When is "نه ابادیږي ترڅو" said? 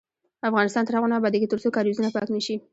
1.11-1.67